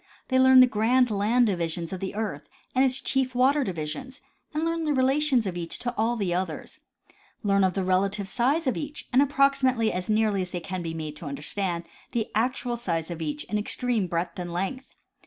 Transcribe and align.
They 0.29 0.39
learn 0.39 0.61
the 0.61 0.65
grand 0.65 1.11
land 1.11 1.45
divisions 1.45 1.93
of 1.93 1.99
the 1.99 2.15
earth 2.15 2.49
and 2.73 2.83
its 2.83 2.99
chief 3.01 3.35
water 3.35 3.63
divisions 3.63 4.19
and 4.51 4.65
learn 4.65 4.83
the 4.83 4.95
relations 4.95 5.45
of 5.45 5.55
each 5.55 5.77
to 5.77 5.93
all 5.95 6.15
the 6.15 6.33
others; 6.33 6.79
learn 7.43 7.61
the 7.61 7.83
relative 7.83 8.27
size 8.27 8.65
of 8.65 8.75
each 8.77 9.05
and 9.13 9.21
approximately 9.21 9.93
as 9.93 10.05
as 10.05 10.09
nearly 10.09 10.41
as 10.41 10.49
they 10.49 10.59
can 10.59 10.81
be 10.81 10.95
made 10.95 11.15
to 11.17 11.27
understand 11.27 11.83
the 12.13 12.31
actual 12.33 12.77
size 12.77 13.11
of 13.11 13.21
each 13.21 13.43
in 13.43 13.59
extreme 13.59 14.07
breadth 14.07 14.39
and 14.39 14.51
length. 14.51 14.87